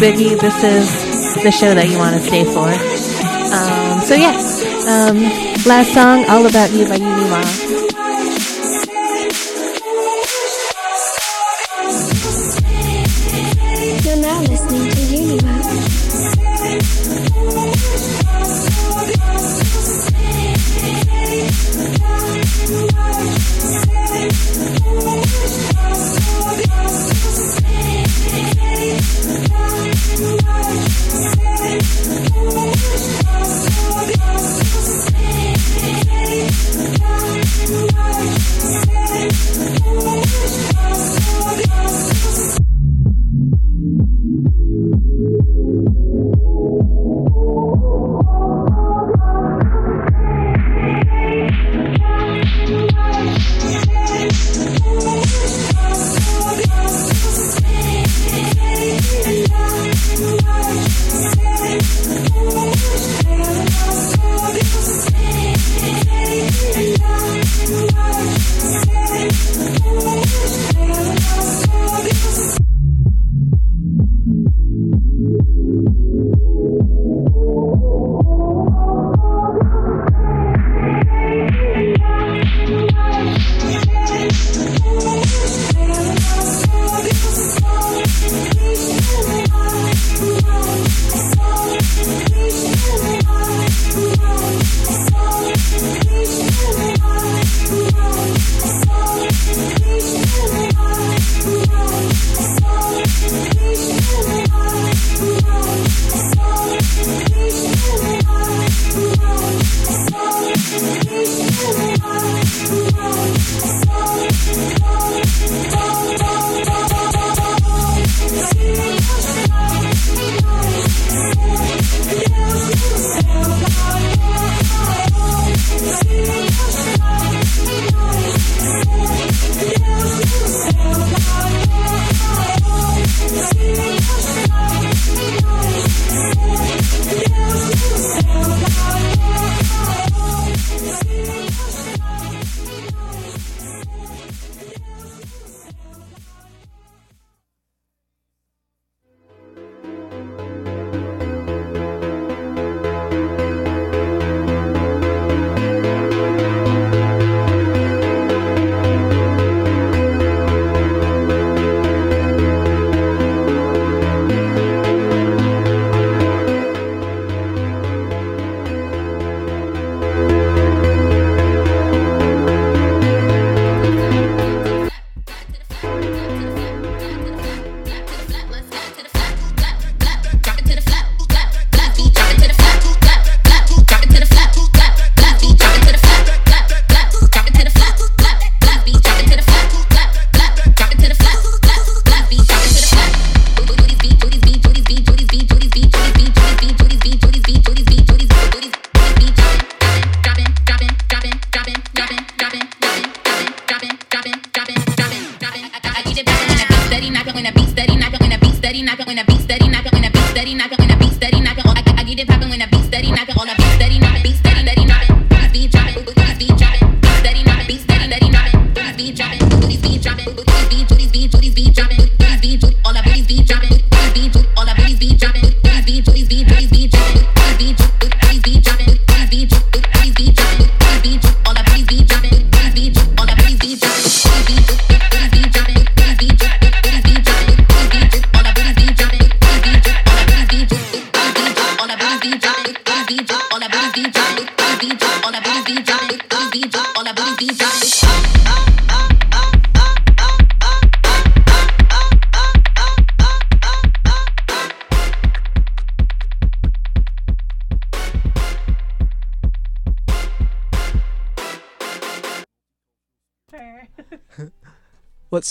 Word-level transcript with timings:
Biggie, 0.00 0.40
this 0.40 0.64
is 0.64 1.34
the 1.44 1.50
show 1.50 1.74
that 1.74 1.90
you 1.90 1.98
want 1.98 2.16
to 2.16 2.22
stay 2.22 2.42
for. 2.42 2.68
Um, 3.52 4.00
so 4.00 4.14
yeah, 4.14 4.32
um, 4.88 5.20
last 5.66 5.92
song, 5.92 6.24
All 6.24 6.46
About 6.46 6.72
You 6.72 6.88
by 6.88 6.96
Yumi 6.96 7.28
Ma. 7.28 7.89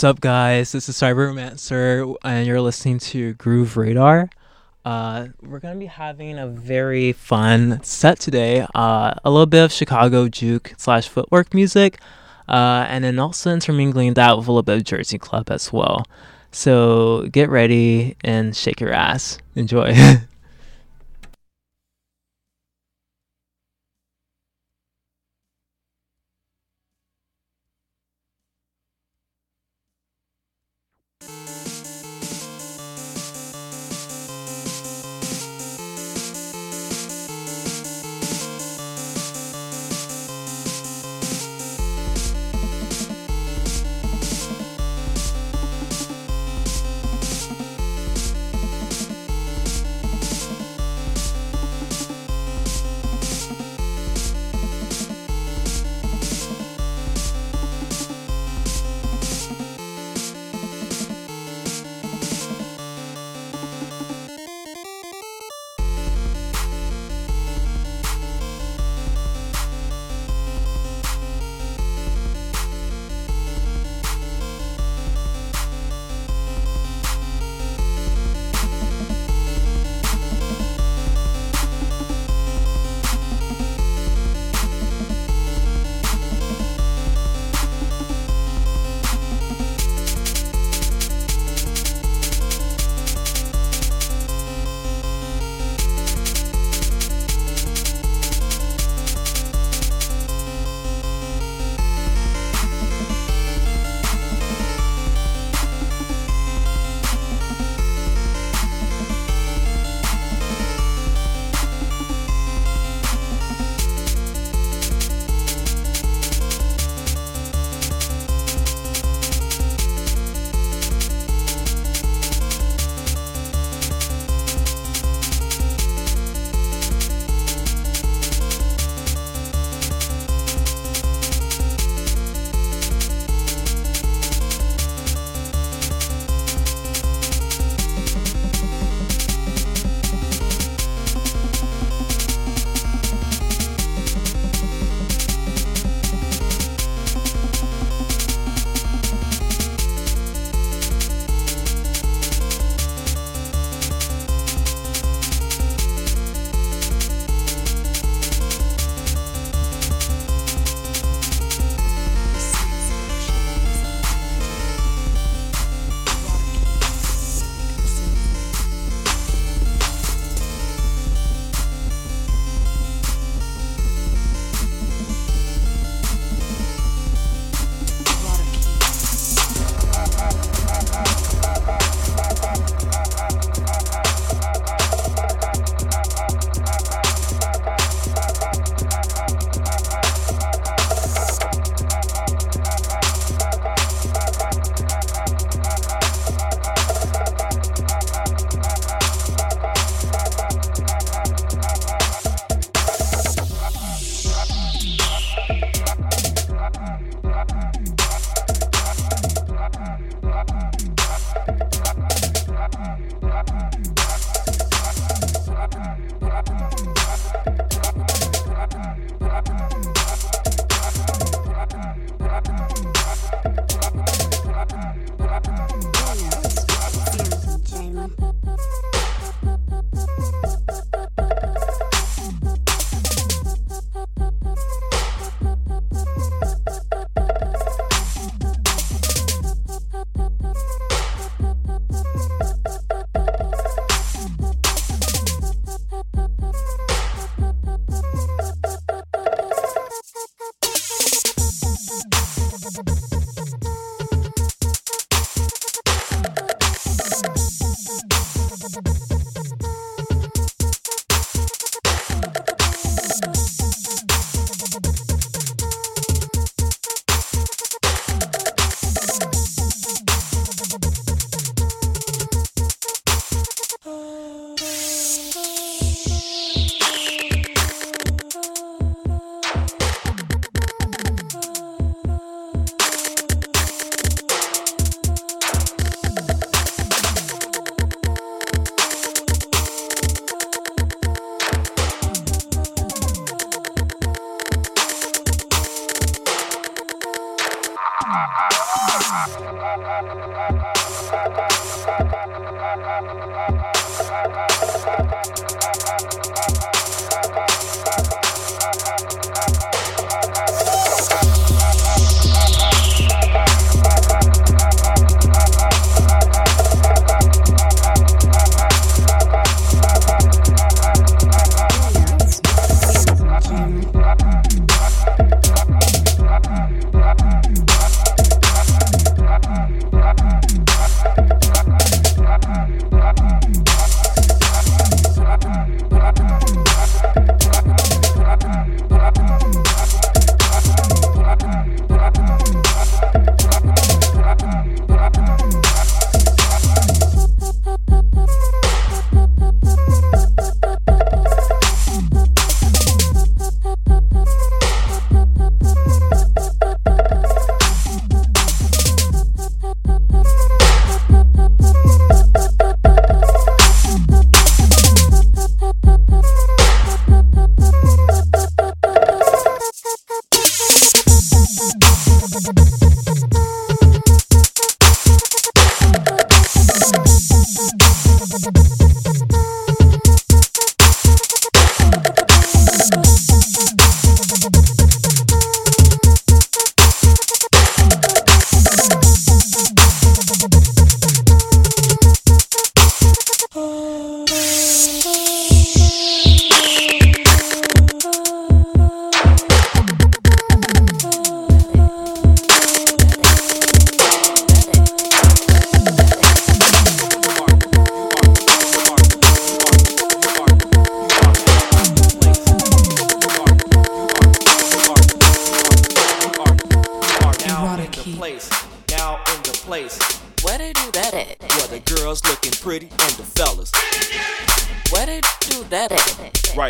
What's 0.00 0.16
up, 0.16 0.20
guys? 0.22 0.72
This 0.72 0.88
is 0.88 0.96
Cyberromancer, 0.96 2.16
and 2.24 2.46
you're 2.46 2.62
listening 2.62 3.00
to 3.00 3.34
Groove 3.34 3.76
Radar. 3.76 4.30
Uh, 4.82 5.26
we're 5.42 5.58
gonna 5.58 5.78
be 5.78 5.84
having 5.84 6.38
a 6.38 6.46
very 6.46 7.12
fun 7.12 7.82
set 7.82 8.18
today. 8.18 8.66
Uh, 8.74 9.12
a 9.22 9.30
little 9.30 9.44
bit 9.44 9.62
of 9.62 9.70
Chicago 9.70 10.26
juke 10.26 10.72
slash 10.78 11.06
footwork 11.06 11.52
music, 11.52 12.00
uh, 12.48 12.86
and 12.88 13.04
then 13.04 13.18
also 13.18 13.52
intermingling 13.52 14.14
that 14.14 14.38
with 14.38 14.48
a 14.48 14.50
little 14.50 14.62
bit 14.62 14.78
of 14.78 14.84
Jersey 14.84 15.18
club 15.18 15.50
as 15.50 15.70
well. 15.70 16.06
So 16.50 17.28
get 17.30 17.50
ready 17.50 18.16
and 18.24 18.56
shake 18.56 18.80
your 18.80 18.94
ass. 18.94 19.36
Enjoy. 19.54 19.94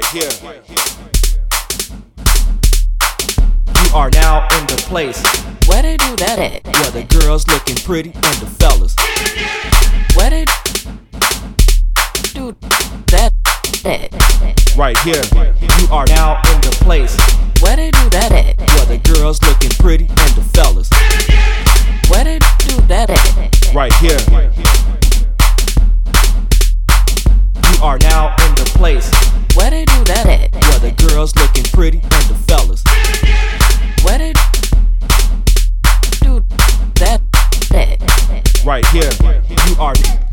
right 0.01 0.15
here. 0.15 0.31
You 3.75 3.95
are 3.95 4.11
now 4.11 4.47
in 4.59 4.67
the 4.67 4.83
place 4.87 5.23
where 5.67 5.83
they 5.83 5.97
do 5.97 6.17
that 6.17 6.39
at. 6.39 6.65
Where 6.65 6.91
the 6.91 7.05
girls 7.19 7.47
looking 7.49 7.77
pretty 7.77 8.13
and 8.13 8.37
the 8.37 8.47
fellas. 8.47 8.95
Where 10.15 10.31
they 10.31 10.45
do 12.33 12.57
that 13.09 13.33
at. 13.85 14.77
Right 14.77 14.99
here. 14.99 15.23
You 15.81 15.89
are 15.91 16.07
now 16.07 16.41
in 16.55 16.61
the 16.61 16.77
place 16.83 17.17
where 17.61 17.77
they 17.77 17.91
do 17.91 18.09
that 18.11 18.33
at. 18.33 18.59
Where 18.59 18.87
the 18.87 18.99
girls 19.13 19.43
looking 19.43 19.71
pretty 19.71 20.07
and 20.07 20.35
the 20.35 20.43
fellas. 20.55 20.89
Where 22.09 22.25
they 22.25 22.39
do 22.39 22.81
that 22.89 23.11
at. 23.11 23.75
Right 23.75 23.93
here. 23.95 24.19
You 27.73 27.87
are 27.87 27.99
now 27.99 28.35
in 28.47 28.55
the 28.57 28.70
place. 28.81 29.11
Where 29.57 29.71
they 29.71 29.85
do 29.85 30.05
that 30.05 30.25
at? 30.25 30.53
Where 30.55 30.79
the 30.79 30.93
girls 31.07 31.37
looking 31.37 31.65
pretty 31.65 31.99
and 31.99 32.25
the 32.31 32.35
fellas. 32.49 32.83
Where 34.03 34.17
they 34.17 34.33
do 36.23 36.43
that 36.95 37.21
at? 37.75 38.65
Right 38.65 38.87
here, 38.87 39.11
you 39.69 39.77
are. 39.79 40.30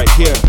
right 0.00 0.08
here. 0.12 0.39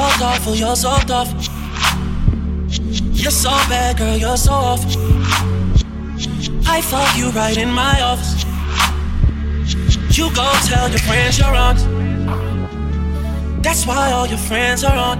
Oh, 0.00 0.54
you're 0.54 0.76
so 0.76 0.96
tough. 1.06 1.30
You're 3.12 3.30
so 3.30 3.50
bad, 3.68 3.98
girl, 3.98 4.16
you're 4.16 4.36
so 4.36 4.52
off. 4.52 4.84
I 6.66 6.80
fuck 6.80 7.16
you 7.18 7.30
right 7.30 7.56
in 7.56 7.70
my 7.70 8.00
office. 8.00 8.44
You 10.16 10.32
go 10.34 10.50
tell 10.66 10.88
your 10.88 11.00
friends 11.00 11.38
you're 11.38 11.54
on. 11.54 11.76
That's 13.60 13.86
why 13.86 14.12
all 14.12 14.26
your 14.26 14.38
friends 14.38 14.84
are 14.84 14.96
on. 14.96 15.18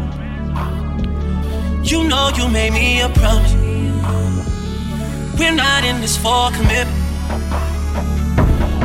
You 1.84 2.04
know 2.08 2.30
you 2.36 2.48
made 2.48 2.72
me 2.72 3.00
a 3.00 3.08
promise. 3.08 3.54
We're 5.38 5.54
not 5.54 5.84
in 5.84 6.00
this 6.00 6.16
for 6.16 6.50
commitment. 6.52 6.96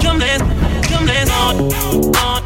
Your 0.03 0.15
man's 0.15 1.29
on, 1.29 1.71
on, 1.73 2.15
on, 2.17 2.42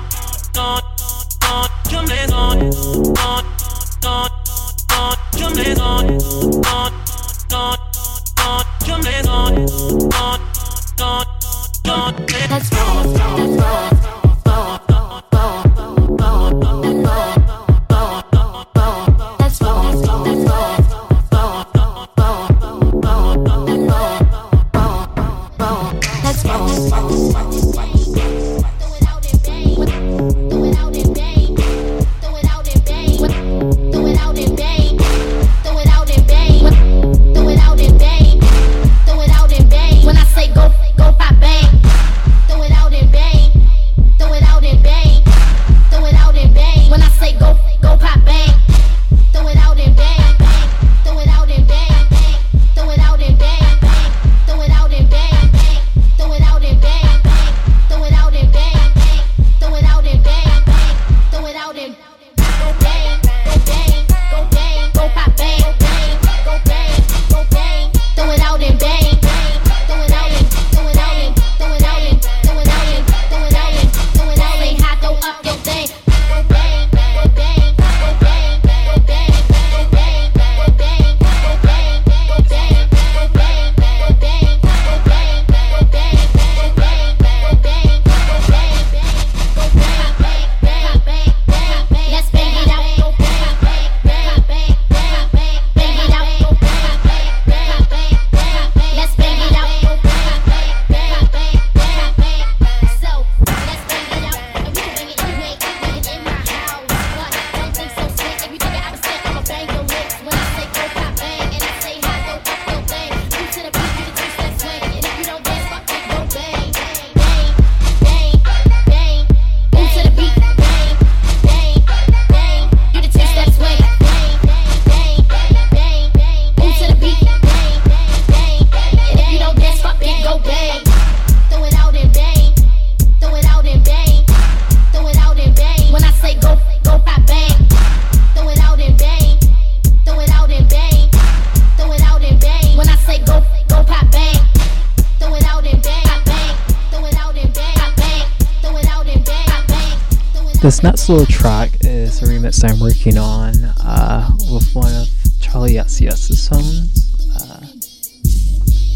This 150.78 150.84
next 150.84 151.10
little 151.10 151.26
track 151.26 151.72
is 151.82 152.22
a 152.22 152.28
remix 152.28 152.64
I'm 152.64 152.80
working 152.80 153.18
on 153.18 153.56
uh, 153.82 154.30
with 154.52 154.76
one 154.76 154.94
of 154.94 155.08
Charli 155.42 155.82
XCX's 155.82 156.40
songs. 156.40 157.16
Uh, 157.36 157.66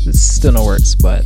it's 0.07 0.21
still 0.21 0.51
no 0.51 0.63
words, 0.63 0.93
but 0.93 1.25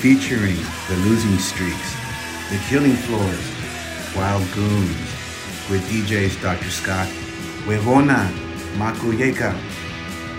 featuring 0.00 0.56
The 0.88 0.96
Losing 1.04 1.38
Streaks, 1.38 1.94
The 2.48 2.56
Killing 2.70 2.94
Floors, 2.94 4.16
Wild 4.16 4.50
Goons, 4.54 4.96
with 5.68 5.86
DJs 5.90 6.40
Dr. 6.40 6.70
Scott, 6.70 7.06
Huevona, 7.66 8.26
Makuyeka. 8.78 9.54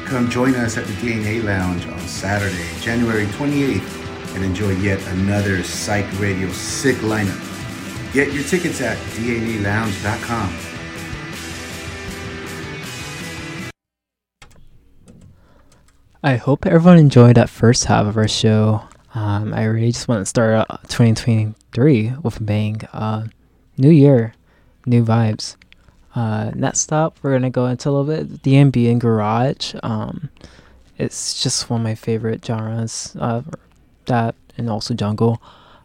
Come 0.07 0.31
join 0.31 0.55
us 0.55 0.79
at 0.79 0.85
the 0.85 0.93
DNA 0.93 1.43
Lounge 1.43 1.85
on 1.85 1.99
Saturday, 2.07 2.67
January 2.81 3.27
28th, 3.27 4.35
and 4.35 4.43
enjoy 4.43 4.71
yet 4.77 4.99
another 5.09 5.61
Psych 5.61 6.07
Radio 6.19 6.49
sick 6.49 6.95
lineup. 6.97 8.13
Get 8.13 8.33
your 8.33 8.43
tickets 8.43 8.81
at 8.81 8.97
dnalounge.com. 9.13 10.57
I 16.23 16.35
hope 16.37 16.65
everyone 16.65 16.97
enjoyed 16.97 17.35
that 17.35 17.49
first 17.49 17.85
half 17.85 18.07
of 18.07 18.17
our 18.17 18.27
show. 18.27 18.87
Um, 19.13 19.53
I 19.53 19.65
really 19.65 19.91
just 19.91 20.07
want 20.07 20.21
to 20.21 20.25
start 20.25 20.67
2023 20.87 22.13
with 22.23 22.37
a 22.37 22.43
bang. 22.43 22.81
Uh, 22.93 23.25
new 23.77 23.89
year, 23.89 24.33
new 24.85 25.03
vibes. 25.03 25.57
Uh, 26.15 26.51
next 26.55 26.91
up, 26.91 27.17
we're 27.21 27.33
gonna 27.33 27.49
go 27.49 27.67
into 27.67 27.89
a 27.89 27.91
little 27.91 28.05
bit 28.05 28.41
dnb 28.41 28.89
and 28.89 29.01
garage. 29.01 29.75
Um, 29.83 30.29
it's 30.97 31.41
just 31.41 31.69
one 31.69 31.81
of 31.81 31.83
my 31.83 31.95
favorite 31.95 32.45
genres. 32.45 33.15
Uh, 33.19 33.41
that 34.05 34.35
and 34.57 34.69
also 34.69 34.93
jungle. 34.93 35.41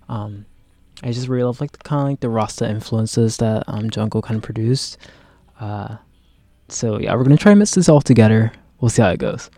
Um, 0.08 0.46
I 1.02 1.12
just 1.12 1.28
really 1.28 1.44
love 1.44 1.60
like 1.60 1.72
the 1.72 1.78
kind 1.78 2.02
of 2.02 2.08
like 2.08 2.20
the 2.20 2.28
Rasta 2.28 2.68
influences 2.68 3.36
that 3.38 3.64
um, 3.66 3.90
jungle 3.90 4.22
kind 4.22 4.36
of 4.36 4.42
produced. 4.42 4.98
Uh, 5.60 5.96
so 6.68 6.98
yeah, 6.98 7.14
we're 7.14 7.24
gonna 7.24 7.36
try 7.36 7.52
and 7.52 7.58
mix 7.58 7.74
this 7.74 7.88
all 7.88 8.00
together. 8.00 8.52
We'll 8.80 8.88
see 8.88 9.02
how 9.02 9.10
it 9.10 9.18
goes. 9.18 9.50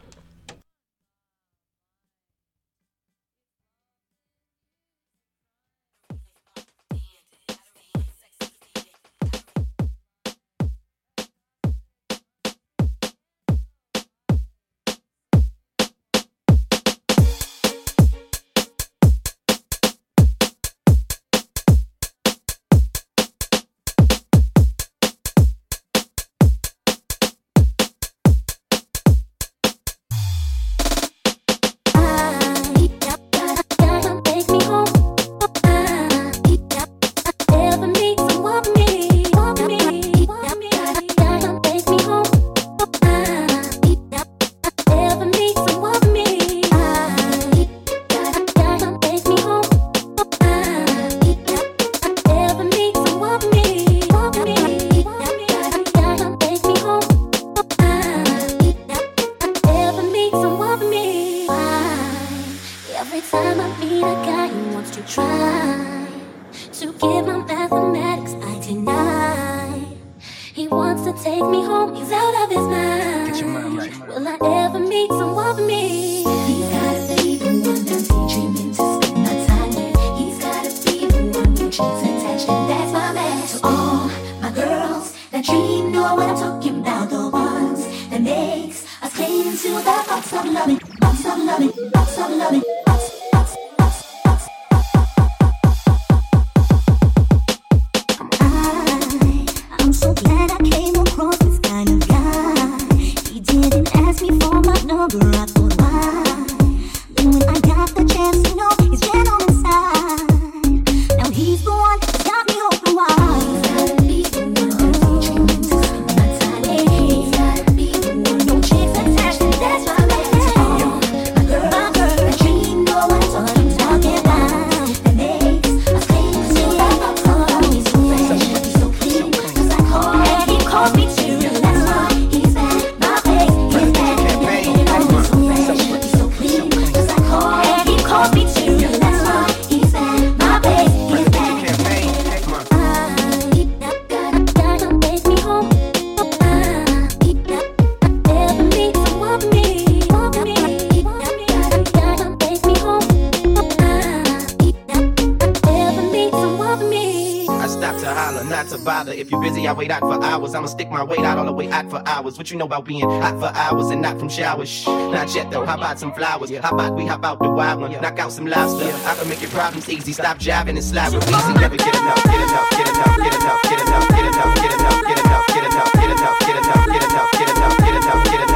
back 160.01 160.21
for 160.21 160.25
hours. 160.25 160.55
I'ma 160.55 160.67
stick 160.67 160.91
my 160.91 161.03
weight 161.03 161.21
out 161.21 161.39
all 161.39 161.45
the 161.45 161.53
way 161.53 161.69
out 161.71 161.91
for 161.91 162.03
hours. 162.07 162.39
What 162.39 162.51
you 162.51 162.57
know 162.57 162.65
about 162.65 162.85
being 162.85 163.09
hot 163.09 163.39
for 163.39 163.51
hours 163.57 163.91
and 163.91 164.03
not 164.03 164.19
from 164.19 164.29
showers? 164.29 164.69
Shh, 164.69 164.87
not 164.87 165.35
yet 165.35 165.51
though. 165.51 165.65
How 165.65 165.77
about 165.77 165.99
some 165.99 166.13
flowers? 166.13 166.51
How 166.57 166.71
about 166.71 166.95
we 166.95 167.07
hop 167.07 167.25
out 167.25 167.39
the 167.41 167.51
wild 167.51 167.81
one? 167.81 167.93
Knock 167.93 168.19
out 168.19 168.33
some 168.33 168.47
lobster. 168.47 168.85
I 169.07 169.15
can 169.15 169.29
make 169.29 169.41
your 169.41 169.51
problems 169.51 169.89
easy. 169.89 170.13
Stop 170.13 170.39
jiving 170.39 170.71
and 170.71 170.85
slide 170.85 171.13
with 171.13 171.25
easy. 171.29 171.55
Never 171.55 171.77
get 171.77 171.95
enough, 171.95 172.23
get 172.25 172.41
enough, 172.41 172.71
get 172.71 172.89
enough, 172.89 173.17
get 173.19 173.35
enough, 173.35 173.59
get 173.59 173.81
enough, 173.81 174.09
get 174.09 174.25
enough, 174.29 174.49
get 174.49 174.69
enough, 174.69 175.07
get 175.07 175.19
enough, 175.19 175.49
get 175.49 175.49
enough, 175.49 175.49
get 175.49 175.77
enough, 175.79 176.39
get 176.39 176.47
enough, 176.47 176.47
get 176.47 176.57
enough, 176.57 176.87
get 176.87 177.03
enough, 177.03 177.31
get 177.33 177.49
enough, 177.49 177.79
get 177.79 177.95
enough, 177.95 178.25
get 178.25 178.35
enough. 178.35 178.48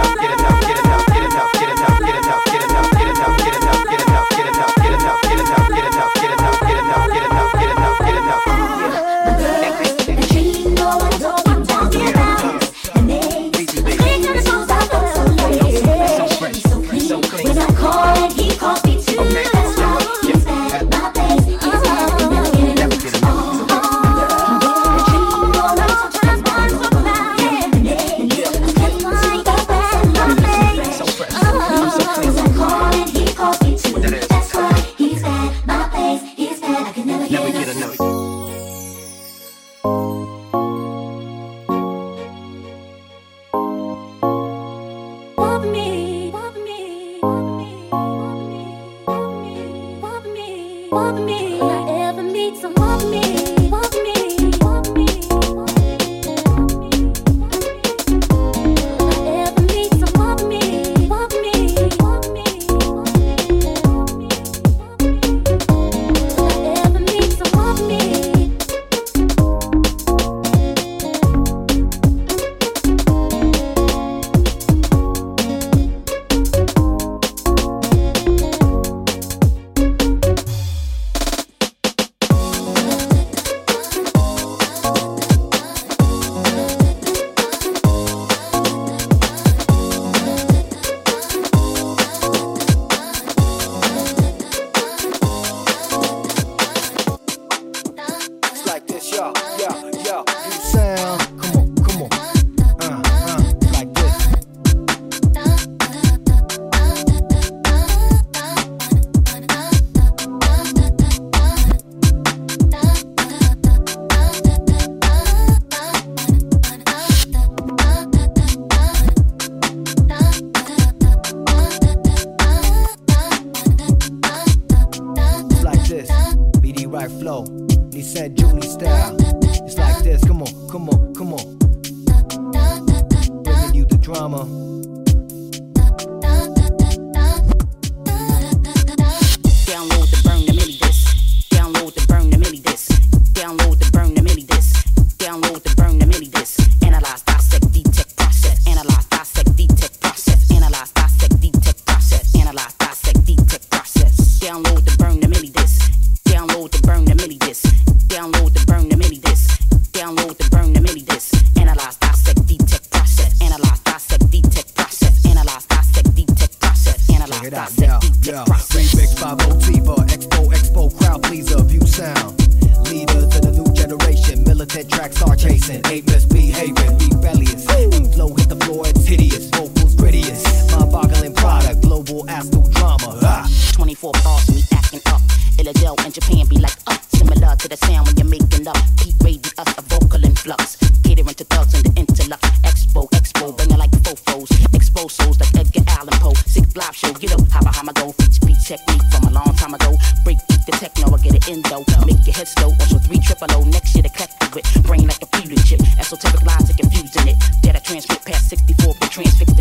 64, 209.13 209.52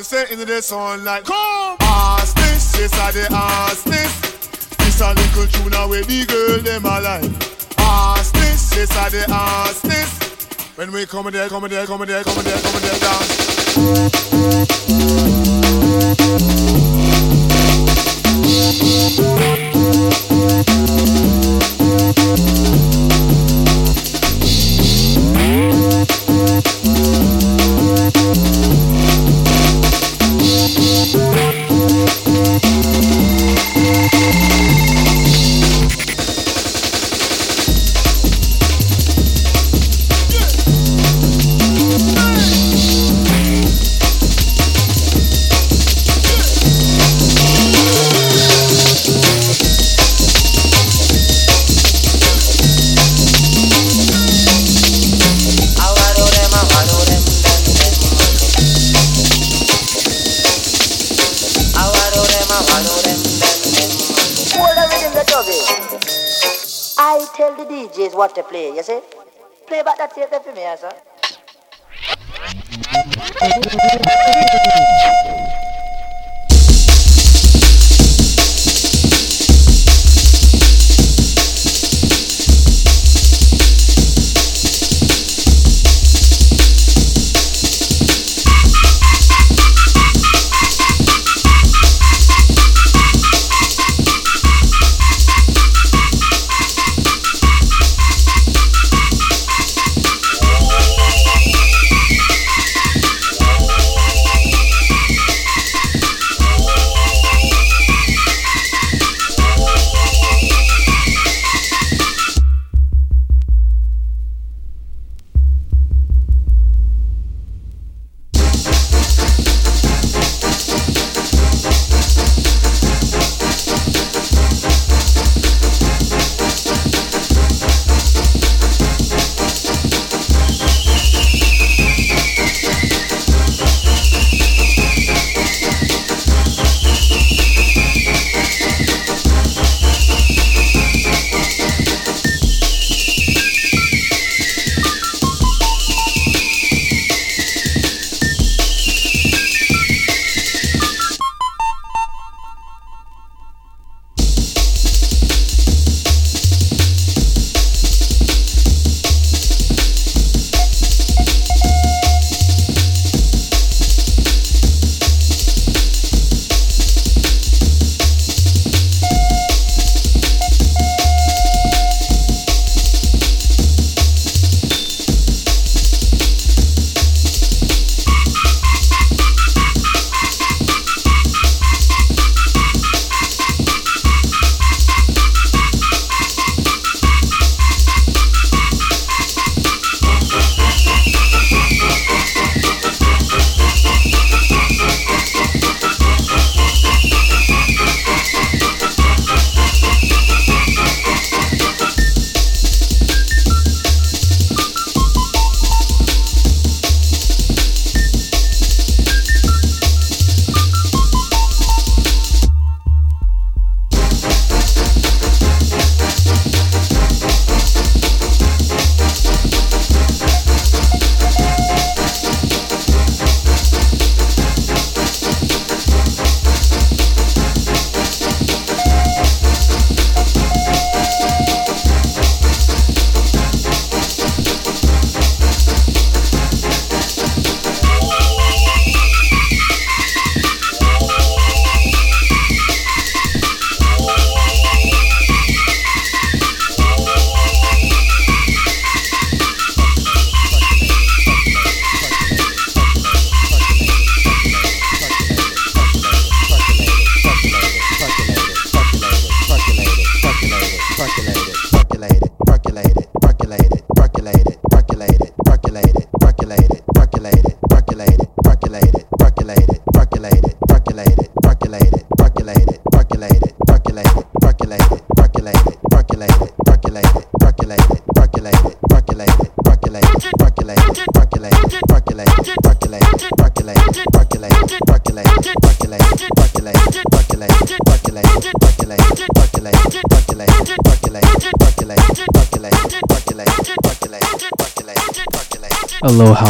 me 0.00 0.04
say 0.04 0.24
into 0.32 0.46
the 0.46 0.62
sunlight. 0.62 1.24
Come! 1.24 1.76
Ask 1.80 2.34
this, 2.36 2.72
this 2.72 2.92
are 3.00 3.12
the 3.12 3.28
ask 3.30 3.84
this. 3.84 4.20
This 4.78 5.00
a 5.02 5.12
little 5.12 5.46
tune 5.46 5.74
away 5.74 6.02
the 6.02 6.24
girl 6.24 6.58
them 6.58 6.86
alive. 6.86 7.24
Ask 7.78 8.32
this, 8.34 8.70
this 8.70 8.96
are 8.96 9.10
the 9.10 9.26
ask 9.28 9.82
this. 9.82 10.08
When 10.76 10.90
we 10.90 11.04
come 11.04 11.30
there, 11.30 11.48
come 11.50 11.68
there, 11.68 11.86
come 11.86 12.06
there, 12.06 12.24
come 12.24 12.42
there, 12.42 12.60
come 12.62 12.80
there, 12.80 12.98
dance. 16.48 16.59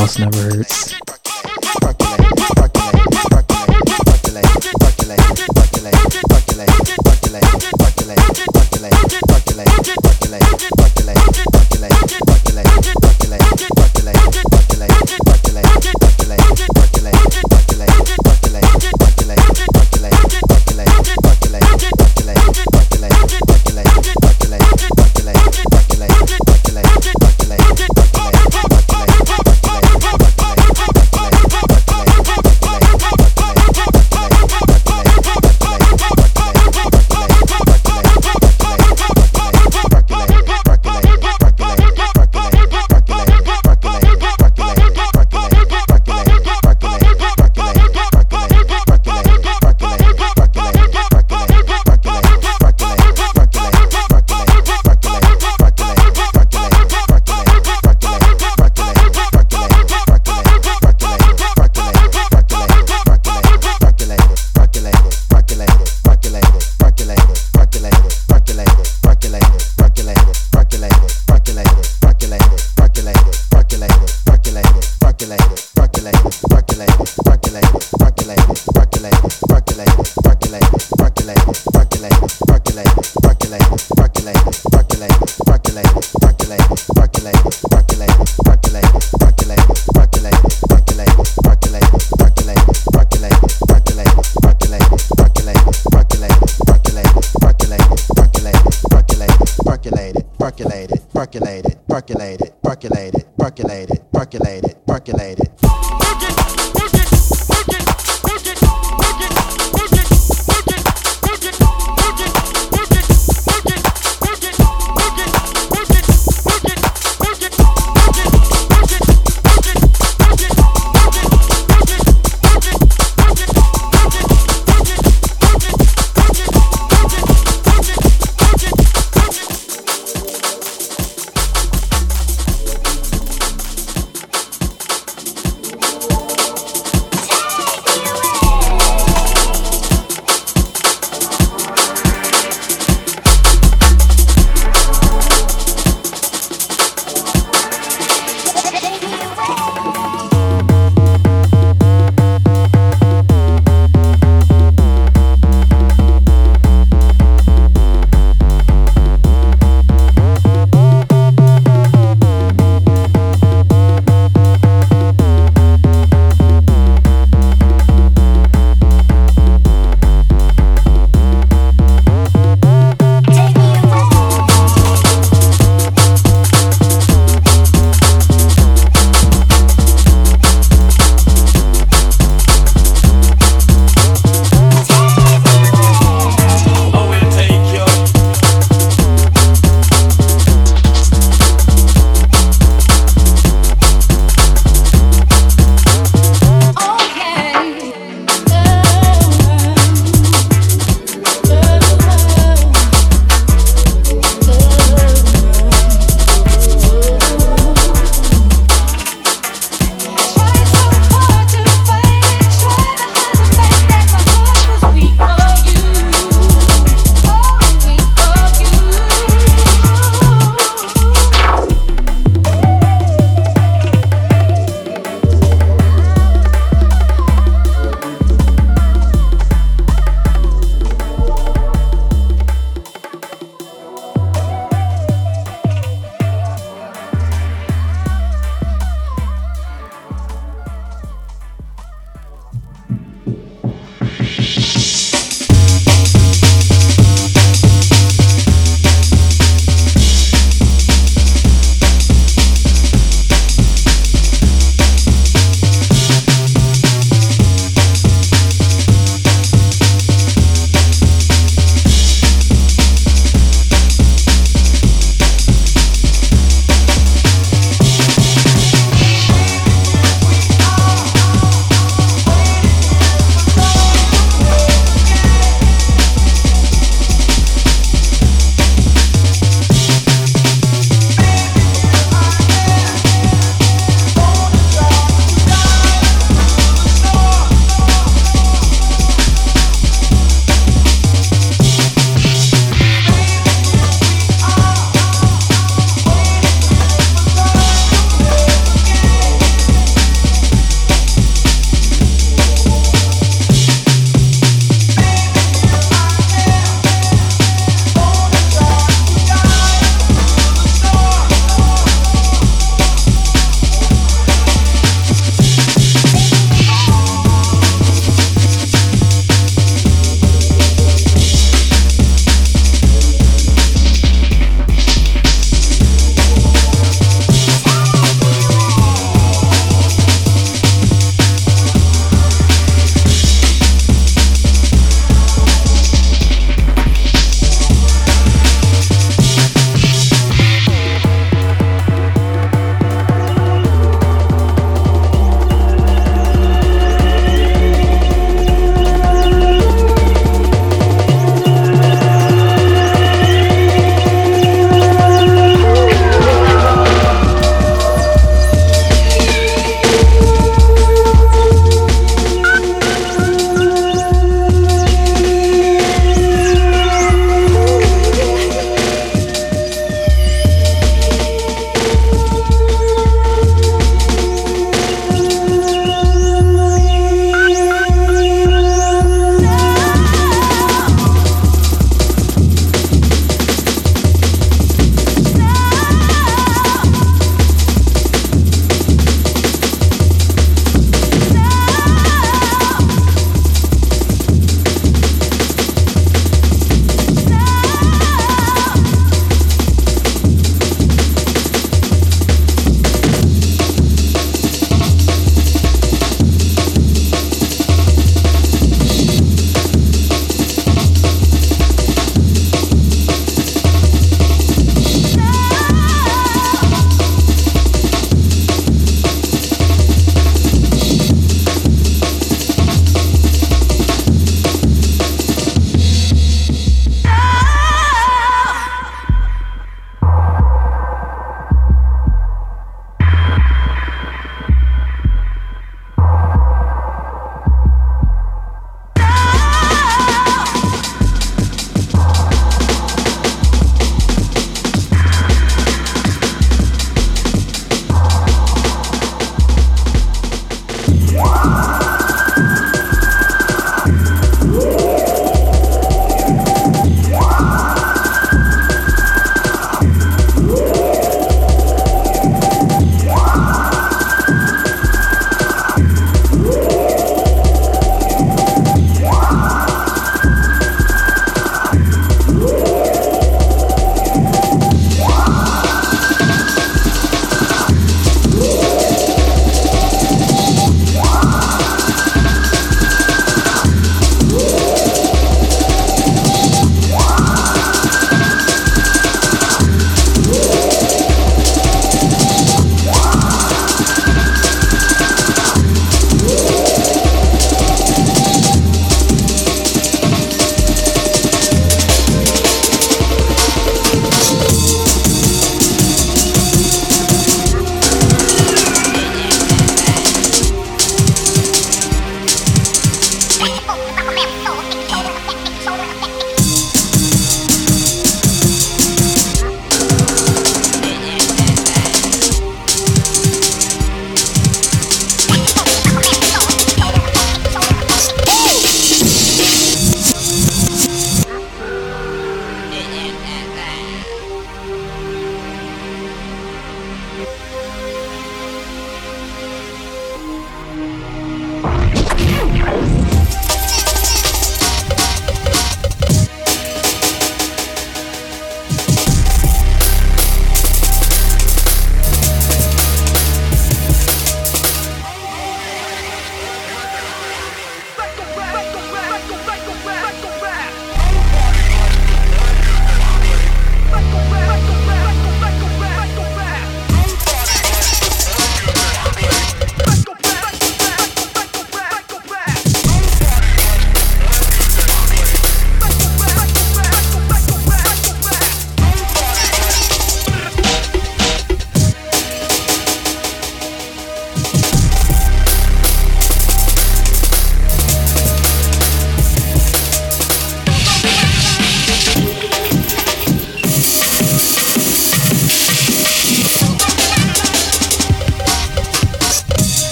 House 0.00 0.18
never 0.18 0.38
hurts. 0.38 0.99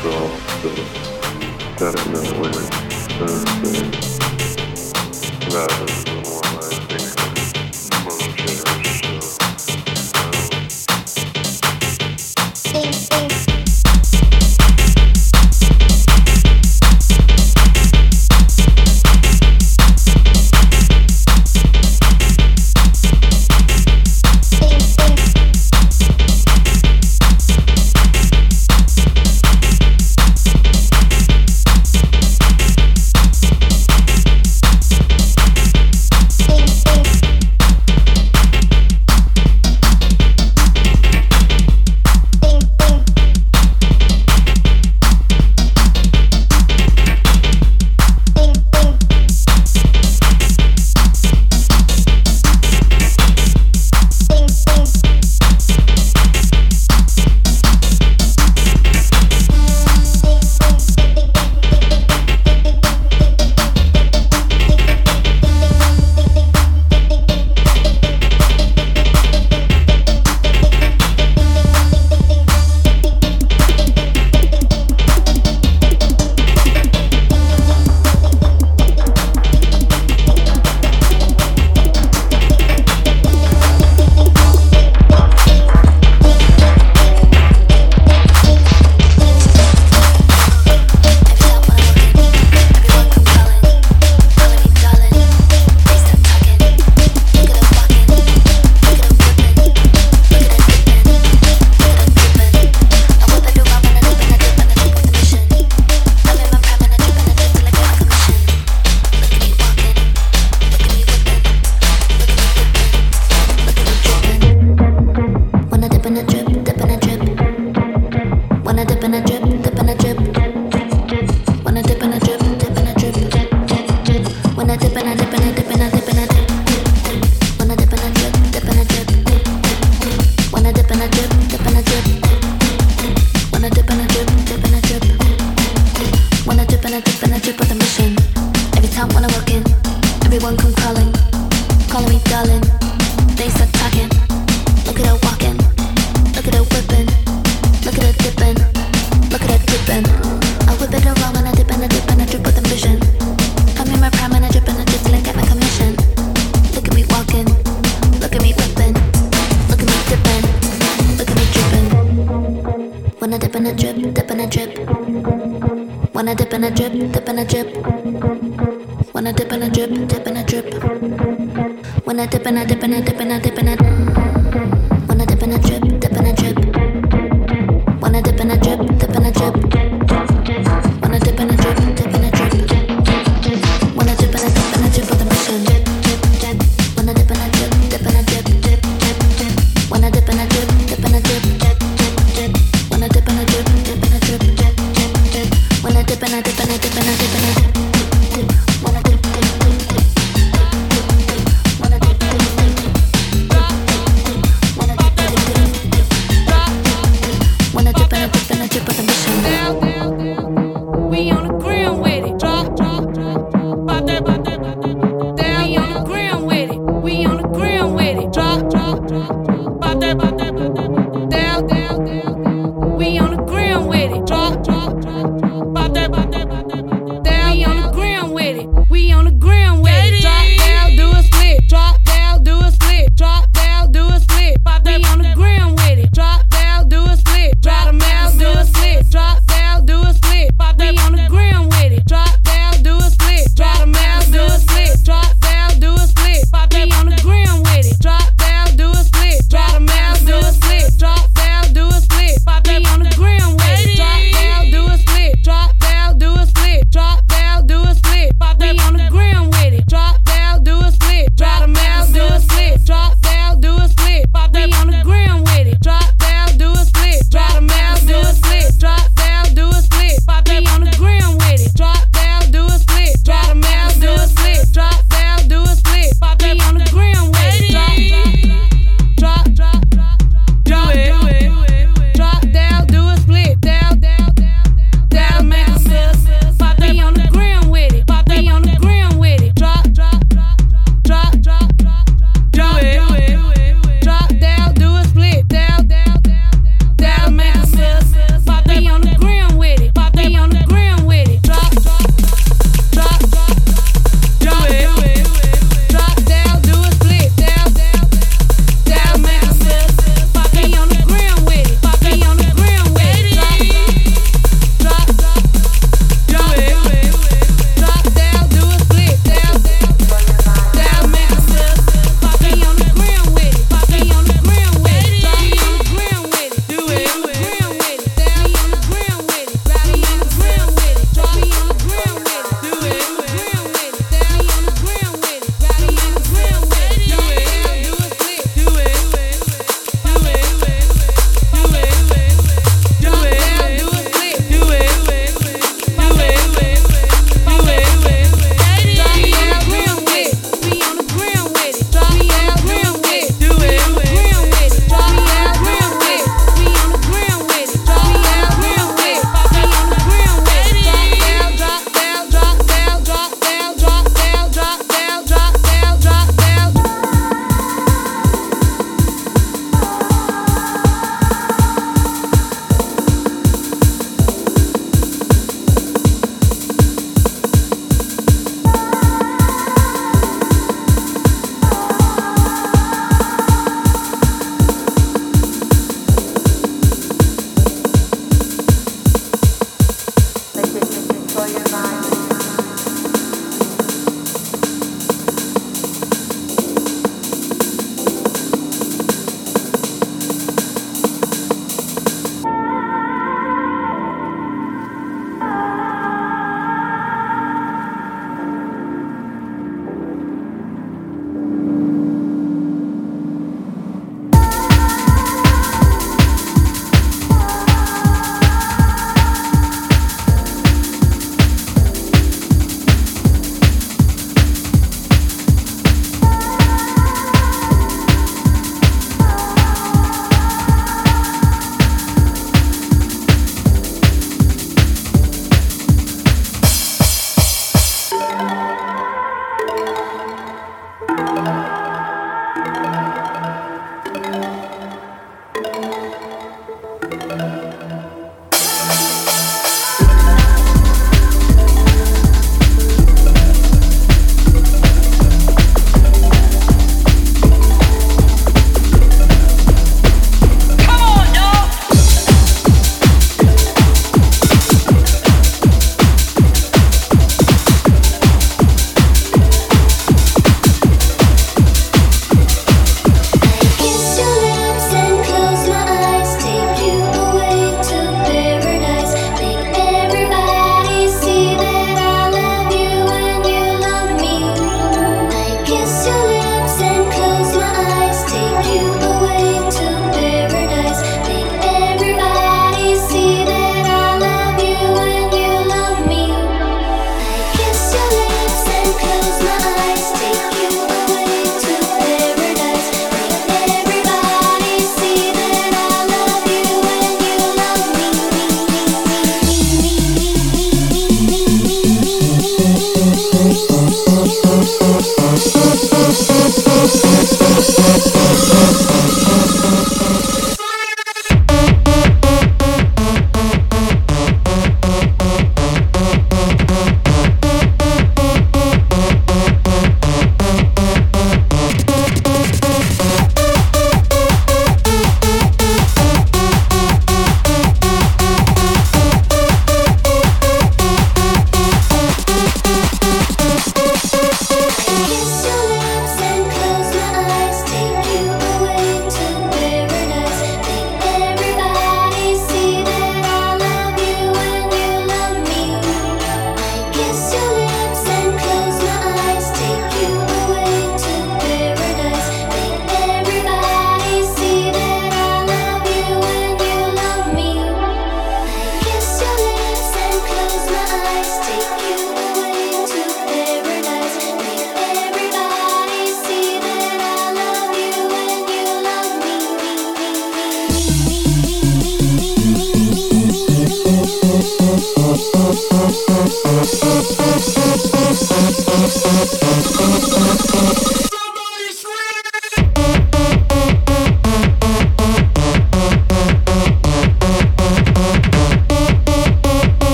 Strong, 0.00 0.30
so 0.62 0.70
definitely 1.76 2.52
Thursday. 3.18 3.90
That 5.50 5.70
is 5.82 6.04
the 6.04 6.14
one 6.30 6.39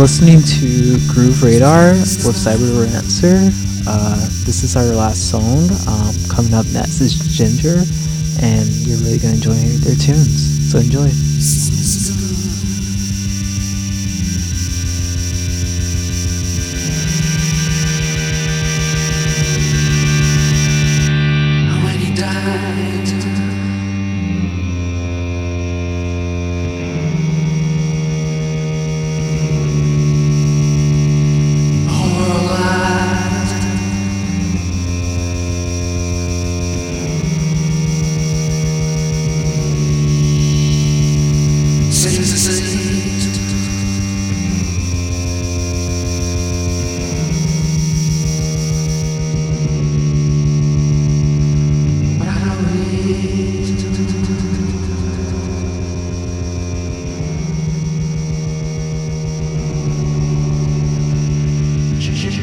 listening 0.00 0.40
to 0.40 0.96
Groove 1.12 1.42
Radar 1.42 1.92
with 1.92 2.32
Cyber 2.32 2.72
Rancer. 2.80 3.52
Uh, 3.86 4.16
this 4.46 4.62
is 4.62 4.74
our 4.74 4.84
last 4.96 5.28
song. 5.30 5.68
Um, 5.86 6.14
coming 6.26 6.54
up 6.54 6.64
next 6.72 7.02
is 7.02 7.12
Ginger, 7.12 7.84
and 8.40 8.66
you're 8.88 8.96
really 9.00 9.18
gonna 9.18 9.34
enjoy 9.34 9.52
their 9.84 9.96
tunes. 9.96 10.72
So 10.72 10.78
enjoy. 10.78 11.29